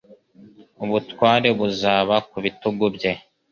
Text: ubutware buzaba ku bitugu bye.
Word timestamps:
ubutware 0.83 1.49
buzaba 1.59 2.15
ku 2.29 2.37
bitugu 2.45 2.85
bye. 2.95 3.11